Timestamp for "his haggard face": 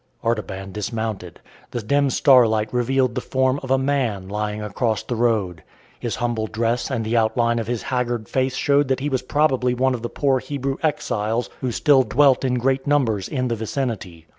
7.67-8.55